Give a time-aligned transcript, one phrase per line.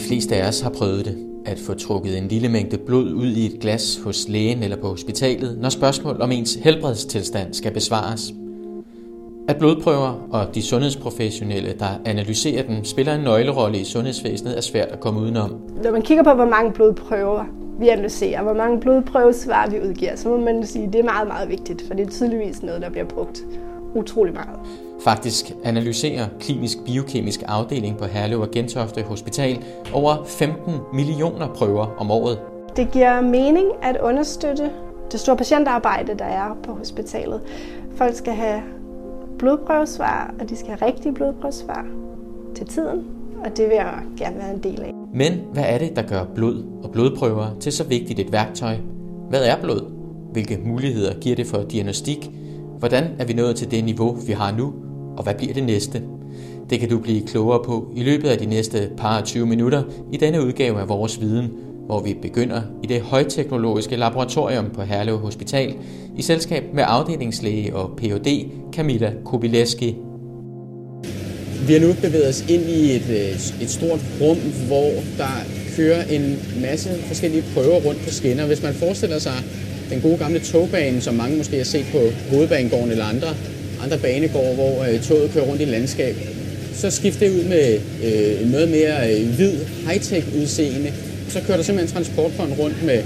[0.00, 1.16] De fleste af os har prøvet det,
[1.46, 4.88] at få trukket en lille mængde blod ud i et glas hos lægen eller på
[4.88, 8.34] hospitalet, når spørgsmål om ens helbredstilstand skal besvares.
[9.48, 14.88] At blodprøver og de sundhedsprofessionelle, der analyserer dem, spiller en nøglerolle i sundhedsvæsenet, er svært
[14.88, 15.50] at komme udenom.
[15.82, 17.44] Når man kigger på, hvor mange blodprøver
[17.80, 21.28] vi analyserer, hvor mange blodprøvesvar vi udgiver, så må man sige, at det er meget,
[21.28, 23.44] meget vigtigt, for det er tydeligvis noget, der bliver brugt
[23.94, 24.58] utrolig meget.
[25.04, 32.10] Faktisk analyserer klinisk biokemisk afdeling på Herlev og Gentofte Hospital over 15 millioner prøver om
[32.10, 32.38] året.
[32.76, 34.70] Det giver mening at understøtte
[35.12, 37.40] det store patientarbejde, der er på hospitalet.
[37.96, 38.62] Folk skal have
[39.38, 41.86] blodprøvesvar, og de skal have rigtige blodprøvesvar
[42.54, 43.04] til tiden,
[43.44, 44.92] og det vil jeg gerne være en del af.
[45.14, 48.76] Men hvad er det, der gør blod og blodprøver til så vigtigt et værktøj?
[49.28, 49.92] Hvad er blod?
[50.32, 52.30] Hvilke muligheder giver det for diagnostik?
[52.78, 54.72] Hvordan er vi nået til det niveau, vi har nu?
[55.20, 56.02] Og hvad bliver det næste?
[56.70, 60.16] Det kan du blive klogere på i løbet af de næste par 20 minutter i
[60.16, 61.50] denne udgave af Vores Viden,
[61.86, 65.74] hvor vi begynder i det højteknologiske laboratorium på Herlev Hospital
[66.16, 68.46] i selskab med afdelingslæge og Ph.D.
[68.72, 69.96] Camilla Kobileski.
[71.66, 75.34] Vi har nu bevæget os ind i et, øh, et stort rum, hvor der
[75.76, 78.46] kører en masse forskellige prøver rundt på skinner.
[78.46, 79.36] Hvis man forestiller sig
[79.90, 81.98] den gode gamle togbane, som mange måske har set på
[82.30, 83.28] Hovedbanegården eller andre,
[83.84, 86.16] andre banegårde, hvor øh, toget kører rundt i landskab,
[86.74, 89.52] så skifter det ud med øh, noget mere øh, hvid,
[89.86, 90.92] high-tech udseende.
[91.28, 93.02] Så kører der simpelthen transportbånd rundt med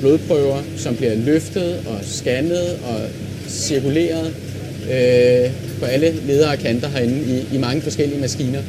[0.00, 3.00] blodprøver, som bliver løftet og scannet og
[3.48, 4.34] cirkuleret
[4.82, 7.18] øh, på alle ledere og kanter herinde
[7.52, 8.60] i, i mange forskellige maskiner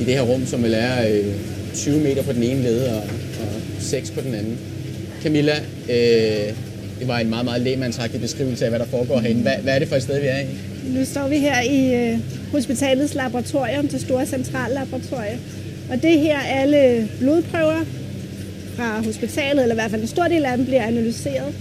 [0.00, 1.24] i det her rum, som vil er øh,
[1.74, 3.02] 20 meter på den ene led og,
[3.40, 4.58] og 6 på den anden.
[5.22, 5.54] Camilla,
[5.90, 6.54] øh,
[7.00, 9.42] det var en meget, meget lægemandsagtig beskrivelse af, hvad der foregår herinde.
[9.42, 10.46] Hvad, hvad er det for et sted, vi er i?
[10.84, 12.18] Nu står vi her i øh,
[12.52, 15.38] hospitalets laboratorium, det store centrallaboratorium.
[15.90, 17.84] Og det her alle blodprøver
[18.76, 21.54] fra hospitalet, eller i hvert fald en stor del af dem, bliver analyseret.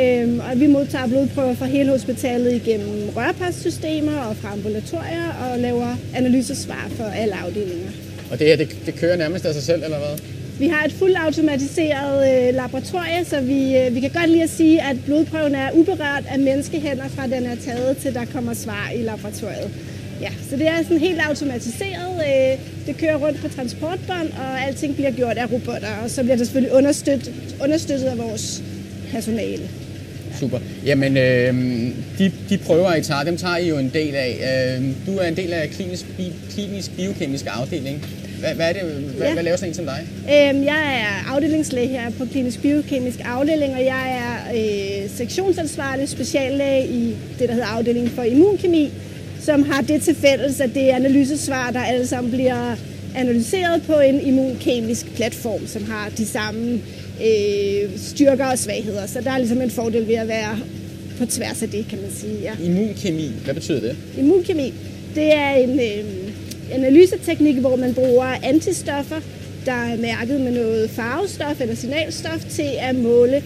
[0.00, 5.96] Øhm, og vi modtager blodprøver fra hele hospitalet igennem rørpassystemer og fra ambulatorier og laver
[6.14, 7.90] analysesvar for alle afdelinger.
[8.30, 10.18] Og det her, det, det kører nærmest af sig selv, eller hvad?
[10.58, 14.82] Vi har et fuldautomatiseret øh, laboratorie, så vi, øh, vi kan godt lige at sige,
[14.82, 19.02] at blodprøven er uberørt af menneskehænder fra den er taget til der kommer svar i
[19.02, 19.70] laboratoriet.
[20.20, 22.14] Ja, så det er sådan helt automatiseret.
[22.16, 26.36] Øh, det kører rundt på transportbånd, og alting bliver gjort af robotter, og så bliver
[26.36, 28.62] det selvfølgelig understøttet, understøttet af vores
[29.10, 29.68] personale.
[30.40, 30.58] Super.
[30.86, 31.54] Jamen, øh,
[32.18, 34.32] de, de prøver, I tager, dem tager I jo en del af.
[34.78, 38.04] Øh, du er en del af klinisk, bi, klinisk biokemisk afdeling.
[38.40, 39.34] Hvad, hvad, er det, hvad, ja.
[39.34, 40.08] hvad laver sådan en som dig?
[40.22, 46.86] Øhm, jeg er afdelingslæge her på klinisk biokemisk afdeling, og jeg er øh, sektionsansvarlig speciallæge
[46.86, 48.92] i det, der hedder afdelingen for immunkemi,
[49.40, 52.76] som har det til fælles, at det er analysesvar, der alle sammen bliver
[53.16, 56.80] analyseret på en immunkemisk platform, som har de samme
[57.24, 59.06] øh, styrker og svagheder.
[59.06, 60.58] Så der er ligesom en fordel ved at være
[61.18, 62.34] på tværs af det, kan man sige.
[62.42, 62.52] Ja.
[62.64, 63.96] Immunkemi, hvad betyder det?
[64.18, 64.74] Immunkemi,
[65.14, 66.25] det er en øh,
[66.72, 69.20] analyseteknik, hvor man bruger antistoffer,
[69.66, 73.42] der er mærket med noget farvestof eller signalstof til at måle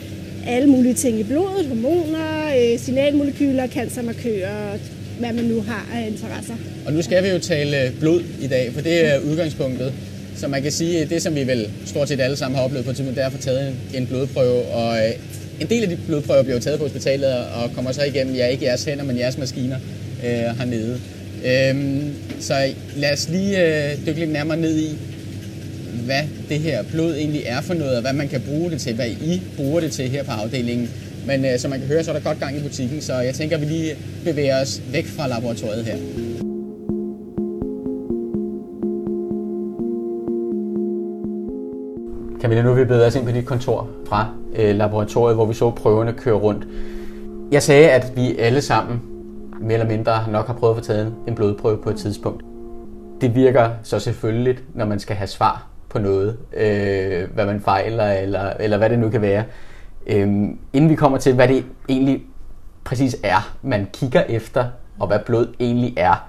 [0.47, 4.79] alle mulige ting i blodet, hormoner, øh, signalmolekyler, cancermarkører,
[5.19, 6.55] hvad man nu har af interesser.
[6.87, 9.93] Og nu skal vi jo tale øh, blod i dag, for det er udgangspunktet.
[10.37, 12.87] Så man kan sige, at det, som vi vel stort set alle sammen har oplevet
[12.87, 14.65] på tidspunkt, det er at få taget en blodprøve.
[14.65, 15.13] Og øh,
[15.61, 18.65] en del af de blodprøver bliver taget på hospitalet og kommer så igennem, ja ikke
[18.65, 19.77] jeres hænder, men jeres maskiner
[20.25, 21.01] øh, hernede.
[21.45, 22.55] Øhm, så
[22.97, 24.99] lad os lige øh, dykke lidt nærmere ned i,
[26.05, 28.95] hvad det her blod egentlig er for noget, og hvad man kan bruge det til,
[28.95, 30.91] hvad I bruger det til her på afdelingen.
[31.27, 33.35] Men øh, som man kan høre, så er der godt gang i butikken, så jeg
[33.35, 35.97] tænker, at vi lige bevæger os væk fra laboratoriet her.
[42.41, 44.27] Camilla, nu er vi bevæget os ind på dit kontor fra
[44.57, 46.67] øh, laboratoriet, hvor vi så prøverne køre rundt.
[47.53, 49.01] Jeg sagde, at vi alle sammen
[49.61, 52.45] mere eller mindre nok har prøvet at få taget en blodprøve på et tidspunkt.
[53.21, 58.13] Det virker så selvfølgelig, når man skal have svar på noget, øh, hvad man fejler,
[58.13, 59.45] eller, eller hvad det nu kan være.
[60.07, 60.29] Øh,
[60.73, 62.23] inden vi kommer til, hvad det egentlig
[62.85, 64.65] præcis er, man kigger efter,
[64.99, 66.29] og hvad blod egentlig er,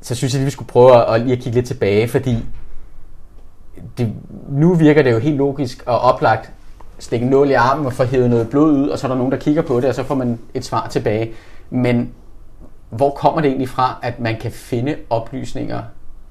[0.00, 2.44] så synes jeg, at vi skulle prøve at, lige at kigge lidt tilbage, fordi
[3.98, 4.12] det,
[4.48, 6.52] nu virker det jo helt logisk og oplagt
[6.98, 9.16] stikke en nål i armen og få hævet noget blod ud, og så er der
[9.16, 11.32] nogen, der kigger på det, og så får man et svar tilbage.
[11.70, 12.12] Men
[12.96, 15.82] hvor kommer det egentlig fra, at man kan finde oplysninger,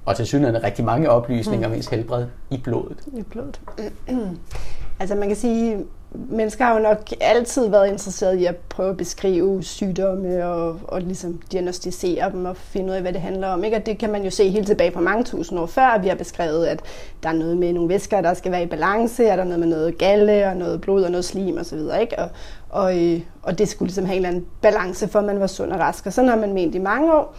[0.04, 1.72] og til synligheden rigtig mange oplysninger mm.
[1.72, 2.98] om ens helbred i blodet?
[3.06, 3.60] I blodet.
[5.00, 5.84] altså man kan sige,
[6.14, 11.00] mennesker har jo nok altid været interesseret i at prøve at beskrive sygdomme og, og
[11.00, 13.64] ligesom diagnostisere dem og finde ud af, hvad det handler om.
[13.64, 13.76] Ikke?
[13.76, 15.98] Og det kan man jo se helt tilbage på mange tusind år før.
[16.02, 16.80] Vi har beskrevet, at
[17.22, 19.60] der er noget med nogle væsker, der skal være i balance, og der er noget
[19.60, 21.80] med noget galle og noget blod og noget slim osv.
[22.00, 22.18] Ikke?
[22.18, 22.28] Og,
[22.70, 25.46] og, øh, og det skulle ligesom have en eller anden balance for, at man var
[25.46, 26.06] sund og rask.
[26.06, 27.36] Og sådan har man ment i mange år.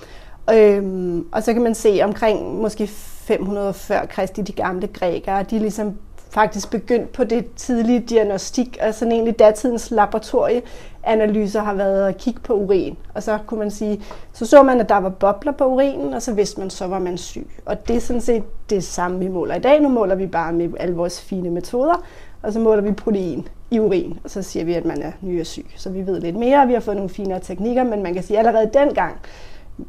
[0.54, 5.60] Øhm, og så kan man se omkring måske 500 før Kristi, de gamle grækere, de
[5.60, 5.98] ligesom
[6.36, 12.40] faktisk begyndt på det tidlige diagnostik, og sådan egentlig datidens laboratorieanalyser har været at kigge
[12.40, 12.98] på urin.
[13.14, 14.02] Og så kunne man sige,
[14.34, 17.00] så så man, at der var bobler på urinen, og så vidste man, så var
[17.00, 17.48] man syg.
[17.66, 19.82] Og det er sådan set det samme, vi måler i dag.
[19.82, 22.04] Nu måler vi bare med alle vores fine metoder,
[22.44, 25.66] og så måler vi protein i urin, og så siger vi, at man er nyresyg.
[25.76, 28.24] Så vi ved lidt mere, og vi har fået nogle finere teknikker, men man kan
[28.24, 29.16] sige, at allerede dengang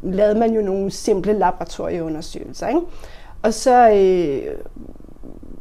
[0.02, 2.68] lavede man jo nogle simple laboratorieundersøgelser.
[2.68, 2.80] Ikke?
[3.42, 4.56] Og så øh,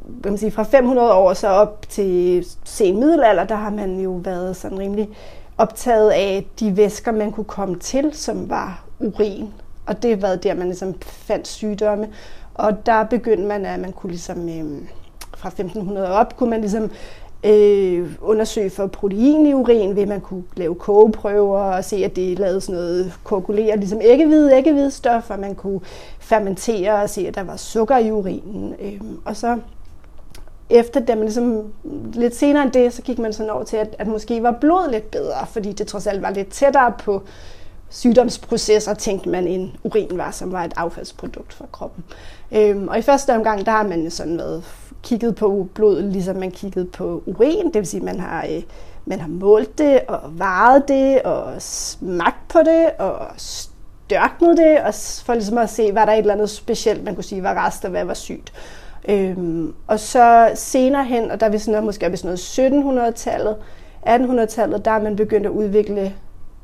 [0.07, 4.11] hvad man siger, fra 500 år så op til sen middelalder, der har man jo
[4.11, 5.09] været sådan rimelig
[5.57, 9.53] optaget af de væsker, man kunne komme til, som var urin.
[9.85, 12.07] Og det var der, man ligesom fandt sygdomme.
[12.53, 14.81] Og der begyndte man, at man kunne ligesom, øh,
[15.37, 16.91] fra 1500 op, kunne man ligesom
[17.43, 22.39] øh, undersøge for protein i urin, ved man kunne lave kogeprøver og se, at det
[22.39, 25.79] lavede sådan noget koagulere, ligesom æggehvide, æggehvidestof, og man kunne
[26.19, 28.75] fermentere og se, at der var sukker i urinen.
[28.81, 29.57] Øh, og så
[30.69, 31.63] efter det, man ligesom,
[32.13, 34.91] lidt senere end det, så gik man sådan over til, at, at måske var blod
[34.91, 37.21] lidt bedre, fordi det trods alt var lidt tættere på
[37.89, 42.03] sygdomsprocesser, tænkte man, end urin var, som var et affaldsprodukt fra kroppen.
[42.51, 44.63] Øhm, og i første omgang, der har man sådan været
[45.03, 48.63] kigget på blod, ligesom man kiggede på urin, det vil sige, man har, øh,
[49.05, 54.93] man har målt det, og varet det, og smagt på det, og størknet det, og
[55.25, 57.85] for ligesom at se, var der et eller andet specielt, man kunne sige var rest,
[57.85, 58.53] og hvad var sygt.
[59.09, 63.55] Øhm, og så senere hen, og der er vi sådan noget, måske er noget 1700-tallet,
[64.07, 66.13] 1800-tallet, der er man begyndt at udvikle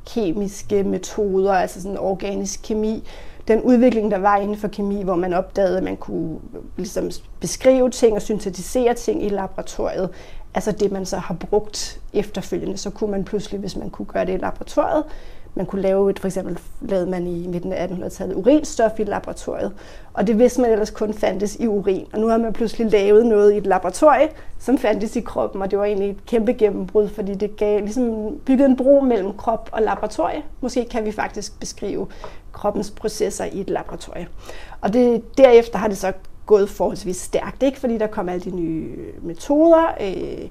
[0.06, 3.08] kemiske metoder, altså sådan organisk kemi.
[3.48, 6.40] Den udvikling, der var inden for kemi, hvor man opdagede, at man kunne
[6.78, 10.10] ligesom beskrive ting og syntetisere ting i laboratoriet,
[10.56, 14.26] altså det, man så har brugt efterfølgende, så kunne man pludselig, hvis man kunne gøre
[14.26, 15.04] det i laboratoriet,
[15.56, 19.72] man kunne lave et, for eksempel lavede man i midten af 1800-tallet urinstof i laboratoriet,
[20.14, 22.08] og det vidste man ellers kun fandtes i urin.
[22.14, 25.72] Og nu har man pludselig lavet noget i et laboratorie, som fandtes i kroppen, og
[25.72, 29.70] det var egentlig et kæmpe gennembrud, fordi det gav ligesom bygget en bro mellem krop
[29.72, 30.42] og laboratorie.
[30.62, 32.08] Måske kan vi faktisk beskrive
[32.52, 34.28] kroppens processer i et laboratorie.
[34.82, 36.14] Og det, derefter har det så
[36.46, 37.80] gået forholdsvis stærkt, ikke?
[37.80, 40.50] fordi der kom alle de nye metoder, øh,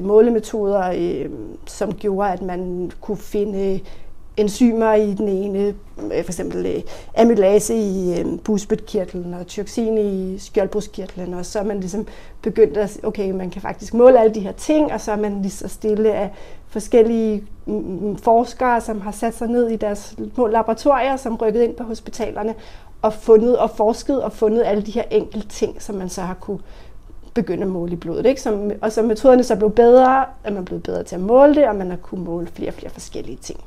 [0.00, 1.30] målemetoder, øh,
[1.66, 3.80] som gjorde, at man kunne finde
[4.40, 6.82] enzymer i den ene, øh, for eksempel øh,
[7.16, 12.06] amylase i øh, busbødkirtlen og tyroxin i skjoldbruskkirtlen, og så er man ligesom
[12.42, 15.42] begyndt at, okay, man kan faktisk måle alle de her ting, og så er man
[15.42, 16.30] lige så stille af
[16.68, 20.14] forskellige mm, mm, mm, forskere, som har sat sig ned i deres
[20.50, 22.54] laboratorier, som rykket ind på hospitalerne,
[23.02, 26.34] og fundet og forsket og fundet alle de her enkelte ting, som man så har
[26.34, 26.58] kunne
[27.34, 28.26] begynde at måle i blodet.
[28.26, 28.42] Ikke?
[28.42, 31.68] Som, og så metoderne så blev bedre, at man blev bedre til at måle det,
[31.68, 33.60] og man har kunne måle flere og flere forskellige ting.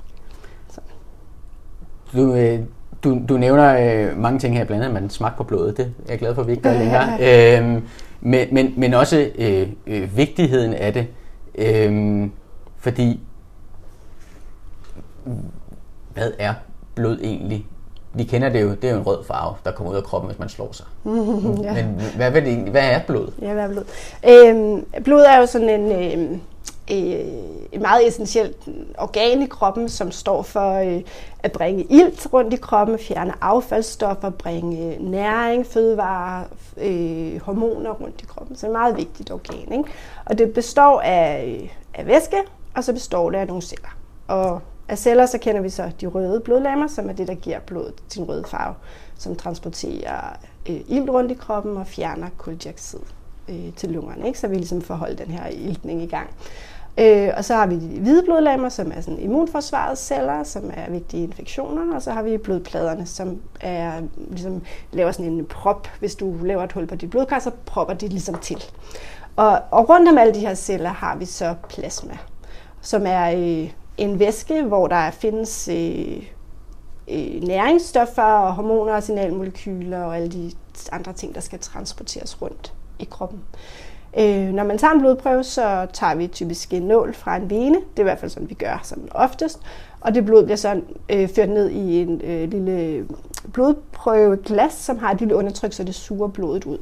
[2.13, 2.59] Du, øh,
[3.03, 3.77] du, du nævner
[4.09, 5.77] øh, mange ting her, blandt andet, man smagte på blodet.
[5.77, 7.17] Det er jeg glad for, at vi ikke gør længere.
[7.59, 7.87] øhm,
[8.21, 11.07] men, men, men også øh, øh, vigtigheden af det.
[11.55, 12.29] Øh,
[12.77, 13.19] fordi,
[16.13, 16.53] hvad er
[16.95, 17.65] blod egentlig?
[18.13, 20.29] Vi kender det jo, det er jo en rød farve, der kommer ud af kroppen,
[20.29, 20.85] hvis man slår sig.
[21.63, 21.73] Ja.
[21.73, 23.31] Men hvad, hvad, det, hvad er blod?
[23.41, 23.85] Ja, hvad er blod?
[24.29, 25.91] Øhm, blod er jo sådan en...
[26.31, 26.39] Øh,
[27.71, 28.57] et meget essentielt
[28.97, 31.01] organ i kroppen, som står for øh,
[31.39, 36.43] at bringe ilt rundt i kroppen, fjerne affaldsstoffer, bringe næring, fødevarer,
[36.77, 38.55] øh, hormoner rundt i kroppen.
[38.55, 39.71] Så det er et meget vigtigt organ.
[39.71, 39.89] Ikke?
[40.25, 42.37] Og det består af, af væske,
[42.75, 43.97] og så består det af nogle celler.
[44.27, 47.59] Og af celler, så kender vi så de røde blodlammer, som er det, der giver
[47.59, 48.75] blodet sin røde farve,
[49.17, 50.37] som transporterer
[50.69, 52.99] øh, ilt rundt i kroppen og fjerner koldioxid
[53.49, 54.39] øh, til lungerne, ikke?
[54.39, 56.29] så vi ligesom får holdt den her iltning i gang.
[56.97, 60.91] Øh, og så har vi de hvide blodlammer, som er sådan immunforsvarets celler, som er
[60.91, 64.61] vigtige infektioner, og så har vi blodpladerne, som er, ligesom,
[64.91, 65.87] laver sådan en prop.
[65.99, 68.63] Hvis du laver et hul på dit blodkar, så propper de ligesom til.
[69.35, 72.17] Og, og rundt om alle de her celler har vi så plasma,
[72.81, 76.23] som er øh, en væske, hvor der findes øh,
[77.11, 80.51] øh, næringsstoffer og hormoner og signalmolekyler og alle de
[80.91, 83.39] andre ting, der skal transporteres rundt i kroppen.
[84.19, 87.75] Øh, når man tager en blodprøve, så tager vi typisk en nål fra en vene.
[87.75, 89.59] Det er i hvert fald sådan, vi gør sådan oftest.
[90.01, 93.07] Og det blod bliver så øh, ført ned i en øh, lille
[93.53, 96.77] blodprøveglas, som har et lille undertryk, så det suger blodet ud.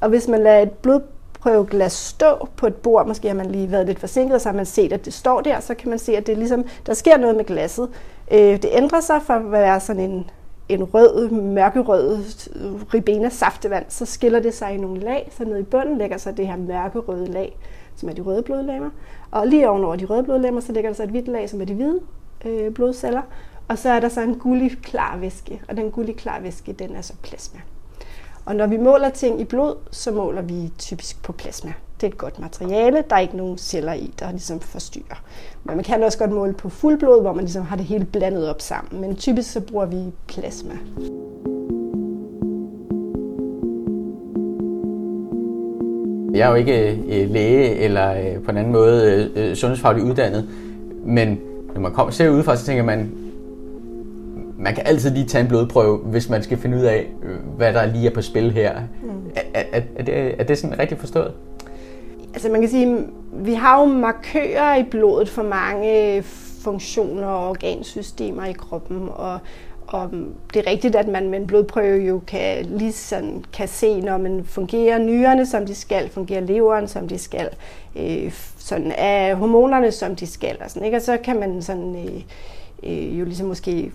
[0.00, 1.00] Og hvis man lader et blod
[1.42, 3.06] blodprøveglas stå på et bord.
[3.06, 5.60] Måske har man lige været lidt forsinket, så har man set, at det står der.
[5.60, 7.88] Så kan man se, at det ligesom, der sker noget med glasset.
[8.32, 10.30] Øh, det ændrer sig fra at være sådan en,
[10.68, 12.18] en rød, mørkerød
[12.54, 13.84] øh, ribena saftevand.
[13.88, 15.28] Så skiller det sig i nogle lag.
[15.38, 17.58] Så nede i bunden lægger sig det her mørkerøde lag,
[17.96, 18.90] som er de røde blodlemmer.
[19.30, 21.64] Og lige ovenover de røde blodlemmer, så ligger der så et hvidt lag, som er
[21.64, 22.00] de hvide
[22.44, 23.22] øh, blodceller.
[23.68, 26.96] Og så er der så en gullig klar væske, og den gullig klar væske, den
[26.96, 27.60] er så plasma.
[28.48, 31.72] Og når vi måler ting i blod, så måler vi typisk på plasma.
[32.00, 35.22] Det er et godt materiale, der er ikke nogen celler i, der ligesom forstyrrer.
[35.64, 38.50] Men man kan også godt måle på fuldblod, hvor man ligesom har det hele blandet
[38.50, 39.00] op sammen.
[39.00, 39.96] Men typisk så bruger vi
[40.28, 40.74] plasma.
[46.34, 50.48] Jeg er jo ikke øh, læge eller øh, på en anden måde øh, sundhedsfagligt uddannet,
[51.04, 51.40] men
[51.74, 53.12] når man kommer, ser udefra, så tænker man,
[54.58, 57.06] man kan altid lige tage en blodprøve, hvis man skal finde ud af,
[57.56, 58.80] hvad der lige er på spil her.
[59.02, 59.10] Mm.
[59.54, 61.32] Er, er, er, det, er det sådan rigtigt forstået?
[62.34, 66.22] Altså man kan sige, vi har jo markører i blodet for mange
[66.62, 69.38] funktioner og organsystemer i kroppen, og,
[69.86, 70.10] og
[70.54, 74.18] det er rigtigt, at man med en blodprøve jo kan, lige sådan, kan se, når
[74.18, 77.48] man fungerer nyrerne, som de skal, fungerer leveren, som de skal,
[77.96, 80.96] øh, sådan er hormonerne, som de skal, og, sådan, ikke?
[80.96, 82.22] og så kan man sådan, øh,
[82.82, 83.92] øh, jo ligesom måske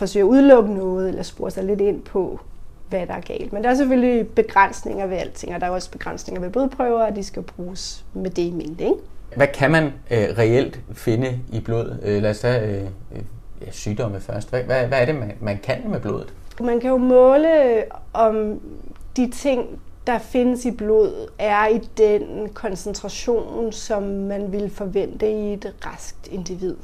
[0.00, 2.40] forsøge at udelukke noget, eller spore sig lidt ind på,
[2.88, 3.52] hvad der er galt.
[3.52, 7.16] Men der er selvfølgelig begrænsninger ved alting, og der er også begrænsninger ved blodprøver, og
[7.16, 8.84] de skal bruges med det i mente.
[8.84, 8.96] Ikke?
[9.36, 11.98] Hvad kan man øh, reelt finde i blod?
[12.02, 13.22] Øh, lad os tage øh, øh,
[13.70, 14.50] sygdomme først.
[14.50, 16.34] Hvad, hvad, hvad er det, man, man kan med blodet?
[16.60, 18.60] Man kan jo måle, om
[19.16, 25.52] de ting, der findes i blod, er i den koncentration, som man vil forvente i
[25.52, 26.76] et raskt individ.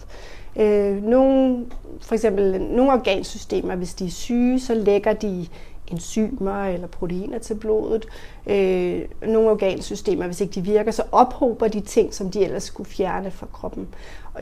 [0.56, 1.66] Øh, nogle,
[2.02, 5.46] for eksempel nogle organsystemer, hvis de er syge, så lægger de
[5.90, 8.06] enzymer eller proteiner til blodet.
[8.46, 12.90] Øh, nogle organsystemer, hvis ikke de virker, så ophober de ting, som de ellers skulle
[12.90, 13.88] fjerne fra kroppen.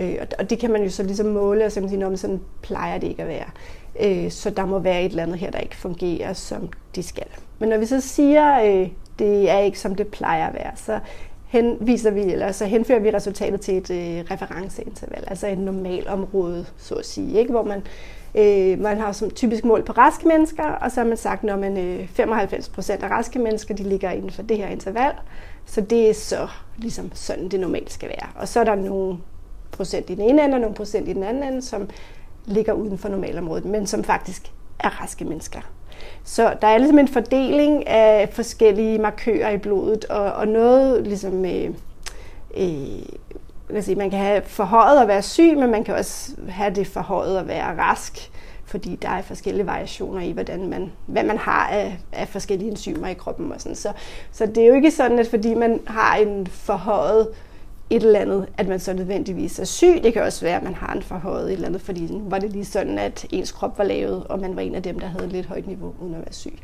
[0.00, 2.98] Øh, og det kan man jo så ligesom måle og så sige, at sådan plejer
[2.98, 3.50] det ikke at være.
[4.00, 7.26] Øh, så der må være et eller andet her, der ikke fungerer, som de skal.
[7.58, 11.00] Men når vi så siger, øh, det er ikke som det plejer at være, så
[11.54, 16.94] henviser vi, eller så henfører vi resultatet til et øh, referenceinterval, altså et normalområde, så
[16.94, 17.50] at sige, ikke?
[17.50, 17.82] hvor man,
[18.34, 21.56] øh, man har som typisk mål på raske mennesker, og så har man sagt, når
[21.56, 25.12] man øh, 95 procent af raske mennesker, de ligger inden for det her interval,
[25.66, 28.28] så det er så ligesom sådan, det normalt skal være.
[28.34, 29.18] Og så er der nogle
[29.72, 31.88] procent i den ene ende, og nogle procent i den anden ende, som
[32.44, 35.60] ligger uden for normalområdet, men som faktisk er raske mennesker.
[36.24, 41.44] Så der er ligesom en fordeling af forskellige markører i blodet, og, og noget ligesom...
[41.44, 41.70] Øh,
[42.56, 46.86] øh, sige, man kan have forhøjet at være syg, men man kan også have det
[46.86, 48.30] forhøjet at være rask,
[48.66, 53.08] fordi der er forskellige variationer i, hvordan man, hvad man har af, af forskellige enzymer
[53.08, 53.52] i kroppen.
[53.52, 53.76] Og sådan.
[53.76, 53.92] Så,
[54.32, 57.28] så det er jo ikke sådan, at fordi man har en forhøjet
[57.90, 60.00] et eller andet, at man så nødvendigvis er syg.
[60.02, 62.52] Det kan også være, at man har en forhøjet et eller andet, fordi var det
[62.52, 65.28] lige sådan, at ens krop var lavet, og man var en af dem, der havde
[65.28, 66.58] lidt højt niveau, uden at være syg.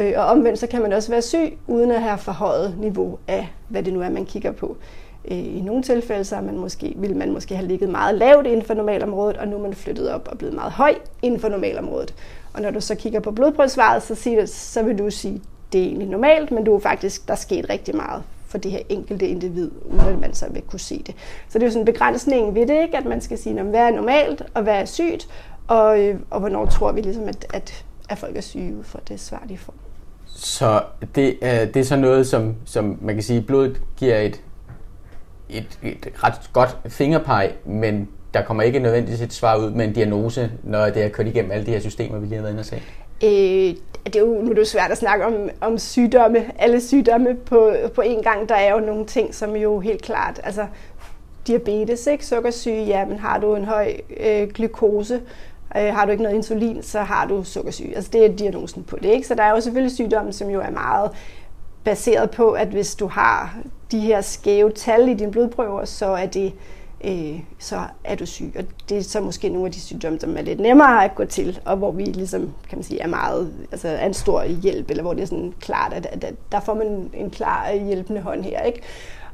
[0.00, 3.48] Øh, og omvendt så kan man også være syg, uden at have forhøjet niveau af,
[3.68, 4.76] hvad det nu er, man kigger på.
[5.30, 8.62] Øh, I nogle tilfælde så man måske, vil man måske have ligget meget lavt inden
[8.62, 12.14] for normalområdet, og nu er man flyttet op og blevet meget høj inden for normalområdet.
[12.54, 15.80] Og når du så kigger på blodprøvesvaret, så, siger det, så vil du sige, det
[15.80, 18.80] er egentlig normalt, men du er faktisk, der er sket rigtig meget for det her
[18.88, 21.14] enkelte individ, uden at man så vil kunne se det.
[21.48, 22.96] Så det er jo sådan en begrænsning ved det, ikke?
[22.96, 25.28] at man skal sige, hvad er normalt og hvad er sygt,
[25.66, 28.98] og, øh, og hvornår tror vi ligesom, at, at, at folk er syge ud fra
[29.08, 29.74] det svar, de får.
[30.26, 30.82] Så
[31.14, 34.42] det, øh, det er så noget, som, som man kan sige, blodet giver et,
[35.48, 39.92] et, et ret godt fingerpeg, men der kommer ikke nødvendigvis et svar ud med en
[39.92, 42.60] diagnose, når det er kørt igennem alle de her systemer, vi lige har været inde
[42.60, 42.82] og se.
[43.24, 46.80] Øh, det er jo, nu er det jo svært at snakke om, om sygdomme, alle
[46.80, 48.48] sygdomme på, på en gang.
[48.48, 50.66] Der er jo nogle ting, som jo helt klart, altså
[51.46, 52.26] diabetes, ikke?
[52.26, 55.20] sukkersyge, ja, men har du en høj øh, glukose,
[55.76, 57.96] øh, har du ikke noget insulin, så har du sukkersyge.
[57.96, 59.08] Altså det er diagnosen på det.
[59.08, 59.26] Ikke?
[59.26, 61.10] Så der er jo selvfølgelig sygdomme, som jo er meget
[61.84, 63.56] baseret på, at hvis du har
[63.90, 66.52] de her skæve tal i dine blodprøver, så er det
[67.04, 68.52] øh, så er du syg.
[68.58, 71.24] Og det er så måske nogle af de sygdomme, som er lidt nemmere at gå
[71.24, 74.90] til, og hvor vi ligesom, kan man sige, er meget, altså er en stor hjælp,
[74.90, 77.86] eller hvor det er sådan klart, at, at, at der får man en klar øh,
[77.86, 78.82] hjælpende hånd her, ikke?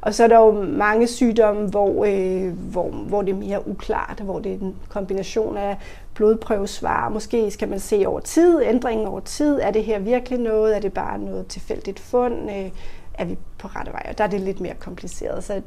[0.01, 4.19] Og så er der jo mange sygdomme, hvor, øh, hvor, hvor det er mere uklart,
[4.19, 5.77] hvor det er en kombination af
[6.13, 7.09] blodprøvesvar.
[7.09, 9.59] Måske skal man se over tid, ændringen over tid.
[9.61, 10.75] Er det her virkelig noget?
[10.75, 12.49] Er det bare noget tilfældigt fund?
[12.51, 12.69] Øh,
[13.13, 14.05] er vi på rette vej?
[14.09, 15.43] Og der er det lidt mere kompliceret.
[15.43, 15.61] Så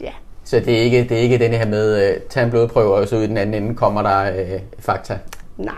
[0.00, 0.12] ja,
[0.44, 3.08] så det er ikke, det er ikke den her med, uh, tag en blodprøve, og
[3.08, 5.18] så ud i den anden ende kommer der uh, fakta?
[5.56, 5.74] Nej,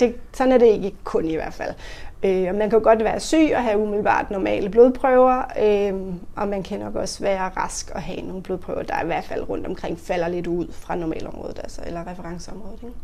[0.00, 1.74] det, sådan er det ikke kun i hvert fald.
[2.22, 5.94] Øh, og man kan jo godt være syg og have umiddelbart normale blodprøver, øh,
[6.36, 9.48] og man kan nok også være rask og have nogle blodprøver, der i hvert fald
[9.48, 12.78] rundt omkring falder lidt ud fra normalområdet, altså, eller referenceområdet.
[12.82, 12.94] Ikke?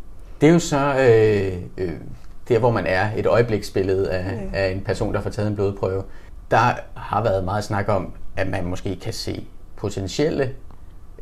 [0.41, 1.93] Det er jo så øh, øh,
[2.49, 4.57] der, hvor man er et øjebliksbillede af, ja.
[4.57, 6.03] af en person, der får taget en blodprøve.
[6.51, 10.49] Der har været meget snak om, at man måske kan se potentielle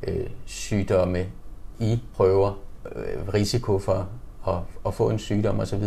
[0.08, 1.26] øh, sygdomme
[1.80, 2.60] i prøver,
[2.96, 4.08] øh, risiko for
[4.48, 4.56] at,
[4.86, 5.84] at få en sygdom osv.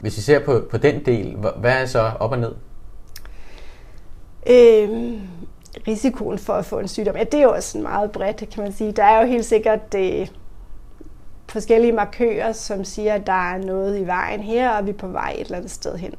[0.00, 2.54] Hvis vi ser på, på den del, hvad er så op og ned?
[4.46, 5.20] Øhm,
[5.88, 8.72] risikoen for at få en sygdom, ja, det er jo også meget bredt, kan man
[8.72, 8.92] sige.
[8.92, 10.28] Der er jo helt sikkert øh,
[11.52, 15.06] forskellige markører, som siger, at der er noget i vejen her, og vi er på
[15.06, 16.14] vej et eller andet sted hen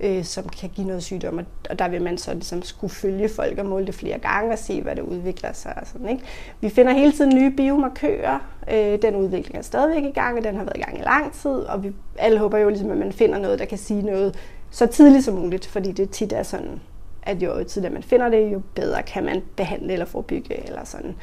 [0.00, 1.40] øh, som kan give noget sygdom.
[1.70, 4.58] Og der vil man så ligesom skulle følge folk og måle det flere gange og
[4.58, 5.74] se, hvad det udvikler sig.
[5.76, 6.24] Og sådan, ikke?
[6.60, 8.38] Vi finder hele tiden nye biomarkører.
[8.72, 11.32] Øh, den udvikling er stadigvæk i gang, og den har været i gang i lang
[11.32, 11.50] tid.
[11.50, 14.36] Og vi alle håber jo, ligesom, at man finder noget, der kan sige noget
[14.70, 16.80] så tidligt som muligt, fordi det tit er sådan,
[17.22, 21.14] at jo tidligere man finder det, jo bedre kan man behandle eller forebygge eller sådan.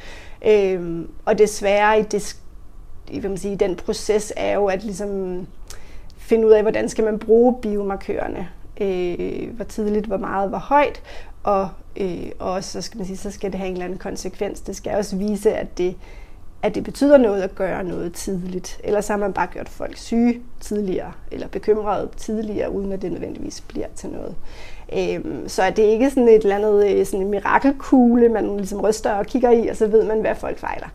[0.46, 2.36] Øhm, og desværre i, det,
[3.10, 5.46] hvad man sige, den proces er jo at ligesom
[6.16, 8.48] finde ud af, hvordan skal man bruge biomarkørerne
[8.80, 11.02] øh, hvor tidligt, hvor meget, hvor højt,
[11.42, 13.98] og, øh, og også, så skal man sige, så skal det have en eller anden
[13.98, 14.60] konsekvens.
[14.60, 15.96] Det skal også vise, at det,
[16.62, 18.80] at det betyder noget at gøre noget tidligt.
[18.84, 23.60] Ellers har man bare gjort folk syge tidligere, eller bekymrede tidligere, uden at det nødvendigvis
[23.60, 24.34] bliver til noget.
[24.98, 28.80] Øhm, så er det ikke sådan et eller andet øh, sådan en mirakelkugle, man ligesom
[28.80, 30.86] ryster og kigger i, og så ved man, hvad folk fejler.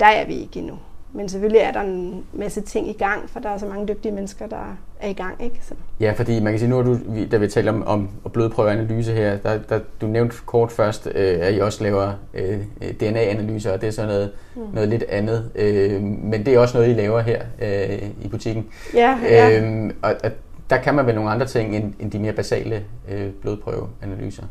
[0.00, 0.78] Der er vi ikke endnu.
[1.12, 4.12] Men selvfølgelig er der en masse ting i gang, for der er så mange dygtige
[4.12, 5.42] mennesker, der er i gang.
[5.42, 5.58] Ikke?
[5.62, 5.74] Så.
[6.00, 6.98] Ja, fordi man kan sige, nu du,
[7.30, 11.54] da vi taler om, om blodprøveanalyse her, der, der, du nævnte kort først, øh, at
[11.54, 12.58] I også laver øh,
[13.00, 14.62] DNA-analyser, og det er så noget, mm.
[14.74, 15.50] noget lidt andet.
[15.54, 18.66] Øh, men det er også noget, I laver her øh, i butikken.
[18.94, 19.60] Ja, ja.
[19.60, 20.30] Øh, og, og
[20.70, 24.44] der kan man vel nogle andre ting end, end de mere basale øh, blodprøveanalyser.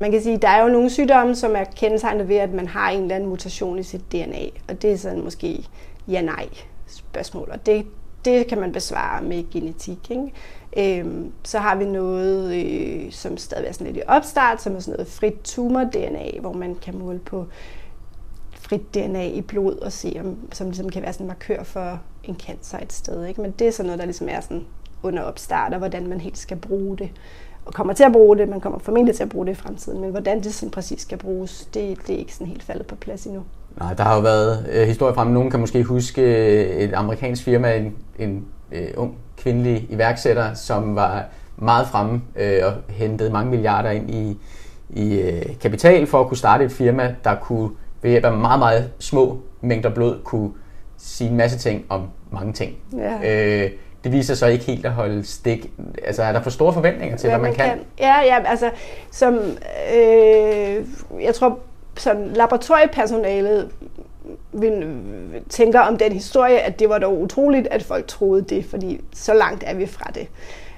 [0.00, 2.66] Man kan sige, at der er jo nogle sygdomme, som er kendetegnet ved, at man
[2.66, 4.44] har en eller anden mutation i sit DNA.
[4.68, 5.66] Og det er sådan måske
[6.08, 6.48] ja-nej
[6.86, 7.48] spørgsmål.
[7.52, 7.86] Og det,
[8.24, 10.10] det kan man besvare med genetik.
[10.10, 11.00] Ikke?
[11.00, 14.80] Øhm, så har vi noget, øh, som stadig er sådan lidt i opstart, som er
[14.80, 17.46] sådan noget frit tumor-DNA, hvor man kan måle på
[18.54, 22.00] frit DNA i blod og se, om, som ligesom kan være sådan en markør for
[22.24, 23.26] en cancer et sted.
[23.26, 23.40] Ikke?
[23.40, 24.64] Men det er sådan noget, der ligesom er sådan
[25.02, 27.10] under opstart, og hvordan man helt skal bruge det
[27.70, 28.48] og kommer til at bruge det.
[28.48, 31.18] Man kommer formentlig til at bruge det i fremtiden, men hvordan det sådan præcis skal
[31.18, 33.42] bruges, det, det er ikke sådan helt faldet på plads endnu.
[33.78, 35.28] Nej, der har jo været øh, historie frem.
[35.28, 40.94] Nogen kan måske huske øh, et amerikansk firma, en, en øh, ung kvindelig iværksætter, som
[40.94, 41.24] var
[41.56, 44.38] meget fremme øh, og hentede mange milliarder ind i,
[44.90, 47.70] i øh, kapital for at kunne starte et firma, der kunne
[48.02, 50.50] ved hjælp af meget, meget små mængder blod kunne
[50.98, 52.76] sige en masse ting om mange ting.
[52.96, 53.64] Ja.
[53.64, 53.70] Øh,
[54.04, 55.70] det viser sig ikke helt at holde stik.
[56.04, 57.68] Altså er der for store forventninger til, hvad, hvad man, kan?
[57.68, 57.78] kan?
[57.98, 58.70] Ja, ja, altså
[59.10, 59.34] som,
[59.94, 60.84] øh,
[61.20, 61.58] jeg tror,
[61.96, 63.70] sådan laboratoriepersonalet
[64.52, 65.00] vil,
[65.48, 69.34] tænker om den historie, at det var dog utroligt, at folk troede det, fordi så
[69.34, 70.28] langt er vi fra det.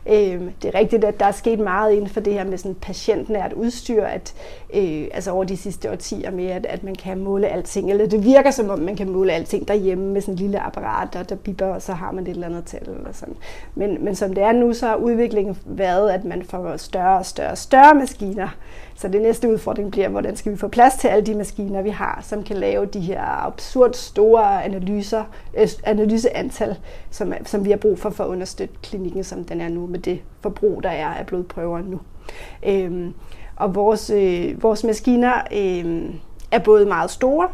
[0.06, 2.74] Øh, det er rigtigt, at der er sket meget inden for det her med sådan
[2.74, 4.34] patientnært udstyr, at
[4.74, 8.24] øh, altså over de sidste årtier med, at, at man kan måle alting, eller det
[8.24, 11.36] virker som om, man kan måle alting derhjemme med sådan en lille apparat, og der
[11.36, 12.88] biber, og så har man et eller andet tal.
[12.88, 13.34] Eller sådan.
[13.74, 17.26] Men, men som det er nu, så har udviklingen været, at man får større og
[17.26, 18.48] større og større maskiner,
[18.94, 21.90] så det næste udfordring bliver, hvordan skal vi få plads til alle de maskiner, vi
[21.90, 26.76] har, som kan lave de her absurd store analyser, øh, analyseantal,
[27.10, 30.00] som, som vi har brug for for at understøtte klinikken, som den er nu, med
[30.00, 32.00] det forbrug, der er af blodprøver nu.
[32.66, 33.14] Øhm,
[33.56, 36.14] og vores, øh, vores maskiner øh,
[36.50, 37.48] er både meget store,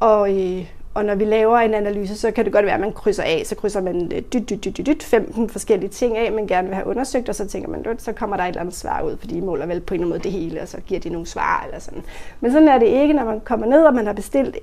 [0.00, 2.92] og, øh, og når vi laver en analyse, så kan det godt være, at man
[2.92, 3.42] krydser af.
[3.44, 6.74] Så krydser man dyt, dyt, dyt, dyt, dyt 15 forskellige ting af, man gerne vil
[6.74, 9.34] have undersøgt, og så tænker man, så kommer der et eller andet svar ud, fordi
[9.34, 11.26] de måler vel på en eller anden måde det hele, og så giver de nogle
[11.26, 12.02] svar eller sådan.
[12.40, 14.56] Men sådan er det ikke, når man kommer ned, og man har bestilt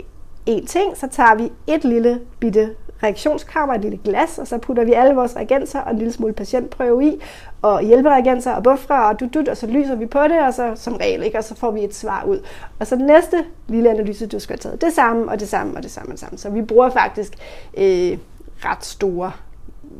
[0.45, 2.69] en ting, så tager vi et lille bitte
[3.03, 6.34] reaktionskammer, et lille glas, og så putter vi alle vores reagenser og en lille smule
[6.34, 7.21] patientprøve i,
[7.62, 10.95] og hjælpereagenser og buffere og dut, og så lyser vi på det, og så som
[10.95, 11.38] regel, ikke?
[11.38, 12.39] og så får vi et svar ud.
[12.79, 15.77] Og så den næste lille analyse, du skal have taget det samme, og det samme,
[15.77, 16.38] og det samme, og det samme.
[16.38, 17.34] Så vi bruger faktisk
[17.77, 18.17] øh,
[18.65, 19.31] ret store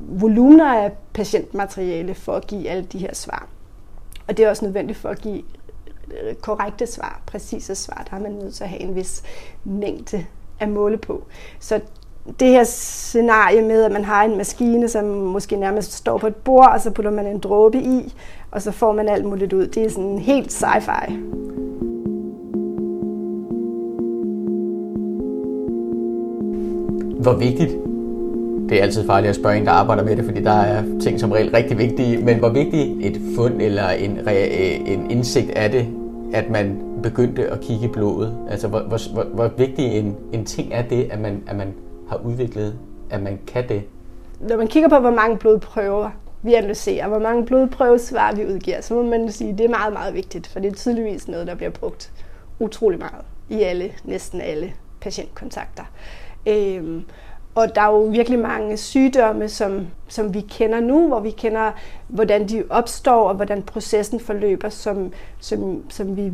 [0.10, 3.48] volumener af patientmateriale for at give alle de her svar.
[4.28, 5.44] Og det er også nødvendigt for at give
[6.22, 8.06] øh, korrekte svar, præcise svar.
[8.10, 9.24] Der har man nødt til at have en vis
[9.64, 10.26] mængde
[10.60, 11.24] at måle på.
[11.60, 11.82] Så
[12.40, 16.36] det her scenarie med, at man har en maskine, som måske nærmest står på et
[16.36, 18.14] bord, og så putter man en dråbe i,
[18.52, 19.68] og så får man alt muligt ud.
[19.68, 21.12] Det er sådan helt sci-fi.
[27.22, 27.78] Hvor vigtigt
[28.70, 31.20] det er altid farligt at spørge en, der arbejder med det, fordi der er ting
[31.20, 32.18] som regel rigtig vigtige.
[32.18, 35.88] Men hvor vigtigt et fund eller en, øh, en indsigt er det,
[36.34, 38.38] at man begyndte at kigge i blodet?
[38.50, 41.68] Altså, hvor, hvor, hvor, hvor vigtig en, en ting er det, at man, at man
[42.10, 43.84] har udviklet, at man kan det?
[44.40, 46.10] Når man kigger på, hvor mange blodprøver
[46.42, 49.94] vi analyserer, hvor mange blodprøvesvar vi udgiver, så må man sige, at det er meget,
[49.94, 52.12] meget vigtigt, for det er tydeligvis noget, der bliver brugt
[52.60, 55.84] utrolig meget i alle, næsten alle patientkontakter.
[56.48, 57.06] Øhm,
[57.56, 61.72] og der er jo virkelig mange sygdomme, som, som vi kender nu, hvor vi kender,
[62.08, 66.32] hvordan de opstår, og hvordan processen forløber, som, som, som vi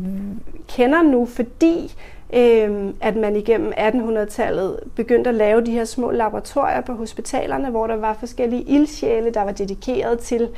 [0.68, 1.94] kender nu, fordi
[2.32, 7.86] øh, at man igennem 1800-tallet begyndte at lave de her små laboratorier på hospitalerne, hvor
[7.86, 10.48] der var forskellige ildsjæle, der var dedikeret til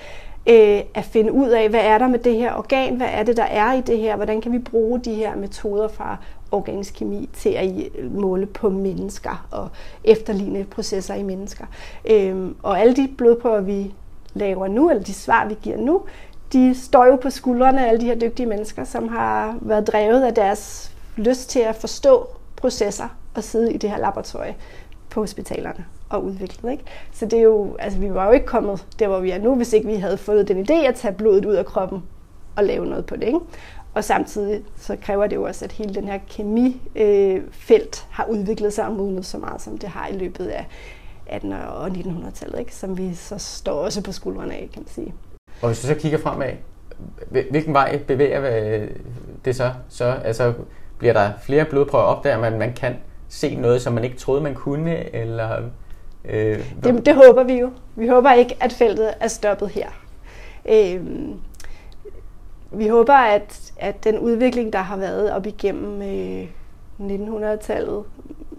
[0.46, 3.36] øh, at finde ud af, hvad er der med det her organ, hvad er det,
[3.36, 6.16] der er i det her, hvordan kan vi bruge de her metoder fra
[6.52, 7.70] organisk kemi til at
[8.10, 9.68] måle på mennesker og
[10.04, 11.64] efterligne processer i mennesker.
[12.10, 13.94] Øh, og alle de blodprøver, vi
[14.34, 16.02] laver nu, eller de svar, vi giver nu,
[16.52, 20.22] de står jo på skuldrene af alle de her dygtige mennesker, som har været drevet
[20.22, 24.54] af deres lyst til at forstå processer og sidde i det her laboratorie
[25.10, 26.72] på hospitalerne og udviklet.
[26.72, 26.84] Ikke?
[27.12, 29.54] Så det er jo, altså, vi var jo ikke kommet der, hvor vi er nu,
[29.54, 32.02] hvis ikke vi havde fået den idé at tage blodet ud af kroppen
[32.56, 33.26] og lave noget på det.
[33.26, 33.38] Ikke?
[33.94, 38.72] Og samtidig så kræver det jo også, at hele den her kemifelt øh, har udviklet
[38.72, 40.66] sig og modnet så meget, som det har i løbet af
[41.26, 42.74] 1800- og 1900-tallet, ikke?
[42.74, 45.14] som vi så står også på skuldrene af, kan man sige.
[45.62, 46.52] Og hvis du så kigger fremad,
[47.30, 48.90] hvilken vej bevæger øh,
[49.44, 49.72] det så?
[49.88, 50.52] så altså,
[50.98, 52.96] bliver der flere blodprøver op der, man, man kan
[53.28, 55.14] se noget, som man ikke troede, man kunne?
[55.14, 55.56] Eller,
[56.24, 57.70] øh, det, det håber vi jo.
[57.96, 59.88] Vi håber ikke, at feltet er stoppet her.
[60.68, 61.00] Øh,
[62.70, 66.48] vi håber, at, at den udvikling, der har været op igennem øh,
[67.00, 68.04] 1900-tallet,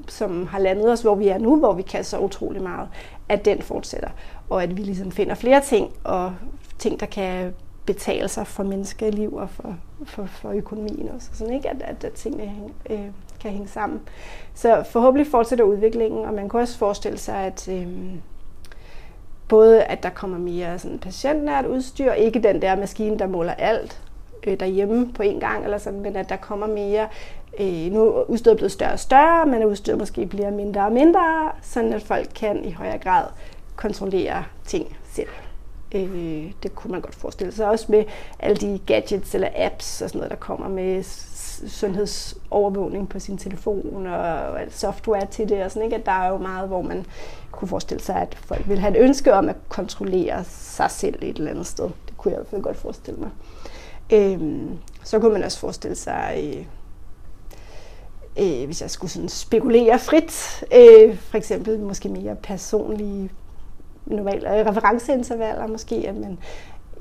[0.07, 2.87] som har landet os, hvor vi er nu, hvor vi kan så utrolig meget,
[3.29, 4.09] at den fortsætter.
[4.49, 6.33] Og at vi ligesom finder flere ting, og
[6.77, 7.53] ting, der kan
[7.85, 11.29] betale sig for menneskeliv og for, for, for økonomien også.
[11.33, 14.01] Sådan ikke, at, at, at tingene hæng, øh, kan hænge sammen.
[14.53, 17.87] Så forhåbentlig fortsætter udviklingen, og man kan også forestille sig, at øh,
[19.47, 24.01] både at der kommer mere sådan patientnært udstyr, ikke den der maskine, der måler alt,
[24.47, 27.07] øh, derhjemme på en gang, eller sådan, men at der kommer mere.
[27.59, 31.51] Øh, nu er udstyret blevet større og større, men udstyret måske bliver mindre og mindre,
[31.61, 33.25] sådan at folk kan i højere grad
[33.75, 35.29] kontrollere ting selv.
[35.95, 38.03] Øh, det kunne man godt forestille sig også med
[38.39, 41.03] alle de gadgets eller apps og sådan noget, der kommer med
[41.67, 45.95] sundhedsovervågning på sin telefon og software til det og sådan, ikke?
[45.95, 47.05] At der er jo meget, hvor man
[47.51, 51.38] kunne forestille sig, at folk vil have et ønske om at kontrollere sig selv et
[51.38, 51.89] eller andet sted.
[52.08, 53.29] Det kunne jeg i hvert fald godt forestille mig.
[54.13, 56.65] Øhm, så kunne man også forestille sig, øh,
[58.45, 63.29] øh, hvis jeg skulle sådan spekulere frit, øh, for eksempel måske mere personlige
[64.05, 66.37] normale øh, referenceintervaller måske, at man,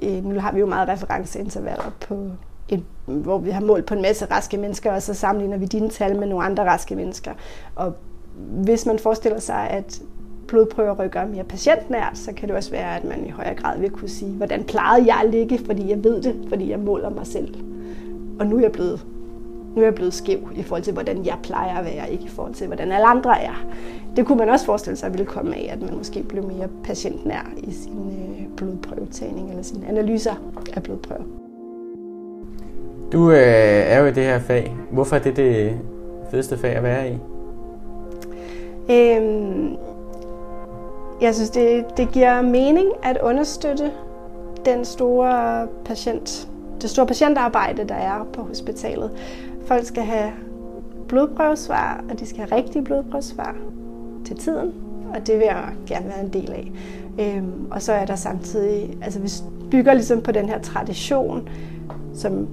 [0.03, 2.31] øh, nu har vi jo meget referenceintervaller på
[2.69, 5.89] en, hvor vi har målt på en masse raske mennesker, og så sammenligner vi dine
[5.89, 7.33] tal med nogle andre raske mennesker.
[7.75, 7.95] Og
[8.37, 10.03] hvis man forestiller sig, at
[10.49, 13.91] blodprøver rykker mere patientnært, så kan det også være, at man i højere grad vil
[13.91, 17.27] kunne sige, hvordan plejede jeg at ligge, fordi jeg ved det, fordi jeg måler mig
[17.27, 17.55] selv.
[18.41, 19.07] Og nu er jeg blevet,
[19.75, 22.29] nu er jeg blevet skæv i forhold til, hvordan jeg plejer at være, ikke i
[22.29, 23.65] forhold til, hvordan alle andre er.
[24.17, 27.51] Det kunne man også forestille sig ville komme af, at man måske blev mere patientnær
[27.57, 30.35] i sin øh, blodprøvetagning eller sine analyser
[30.77, 31.23] af blodprøver.
[33.13, 34.77] Du øh, er jo i det her fag.
[34.91, 35.79] Hvorfor er det det
[36.31, 37.19] fedeste fag at være i?
[38.91, 39.77] Øhm,
[41.21, 43.91] jeg synes, det, det giver mening at understøtte
[44.65, 46.49] den store patient,
[46.83, 49.11] det store patientarbejde, der er på hospitalet.
[49.67, 50.33] Folk skal have
[51.09, 53.55] blodprøvesvar, og de skal have rigtige blodprøvesvar
[54.25, 54.73] til tiden,
[55.15, 56.73] og det vil jeg gerne være en del af.
[57.21, 59.31] Øhm, og så er der samtidig, altså vi
[59.71, 61.49] bygger ligesom på den her tradition,
[62.15, 62.49] som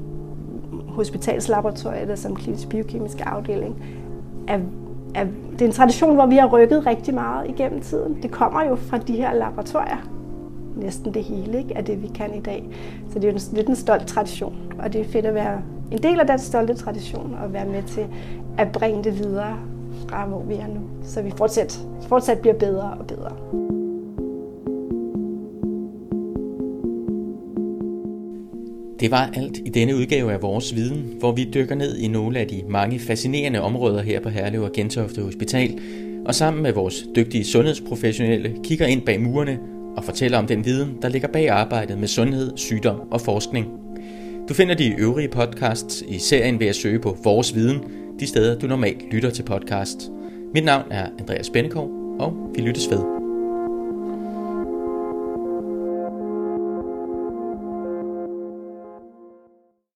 [0.88, 3.84] hospitalslaboratoriet, eller som klinisk biokemisk afdeling,
[4.48, 4.60] er
[5.16, 8.22] er, det er en tradition, hvor vi har rykket rigtig meget igennem tiden.
[8.22, 10.08] Det kommer jo fra de her laboratorier.
[10.76, 12.70] Næsten det hele ikke, af det, vi kan i dag.
[13.10, 15.98] Så det er jo lidt en stolt tradition, og det er fedt at være en
[15.98, 18.06] del af den stolte tradition og være med til
[18.58, 19.58] at bringe det videre
[20.10, 20.82] fra, hvor vi er nu.
[21.04, 23.36] Så vi fortsat, fortsat bliver bedre og bedre.
[29.00, 32.40] Det var alt i denne udgave af Vores Viden, hvor vi dykker ned i nogle
[32.40, 35.80] af de mange fascinerende områder her på Herlev og Gentofte Hospital,
[36.26, 39.60] og sammen med vores dygtige sundhedsprofessionelle kigger ind bag murene
[39.98, 43.81] og fortæller om den viden, der ligger bag arbejdet med sundhed, sygdom og forskning.
[44.50, 47.84] Du finder de øvrige podcasts i serien ved at søge på Vores Viden,
[48.20, 50.12] de steder du normalt lytter til podcast.
[50.54, 53.21] Mit navn er Andreas Bennekov, og vi lyttes ved.